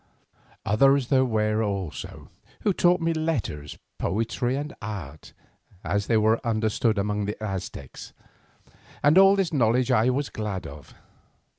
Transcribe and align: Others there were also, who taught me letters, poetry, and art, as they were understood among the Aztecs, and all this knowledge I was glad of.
Others 0.65 1.09
there 1.09 1.23
were 1.23 1.61
also, 1.61 2.31
who 2.61 2.73
taught 2.73 3.01
me 3.01 3.13
letters, 3.13 3.77
poetry, 3.99 4.55
and 4.55 4.73
art, 4.81 5.33
as 5.83 6.07
they 6.07 6.17
were 6.17 6.43
understood 6.43 6.97
among 6.97 7.25
the 7.25 7.37
Aztecs, 7.43 8.11
and 9.03 9.15
all 9.19 9.35
this 9.35 9.53
knowledge 9.53 9.91
I 9.91 10.09
was 10.09 10.31
glad 10.31 10.65
of. 10.65 10.95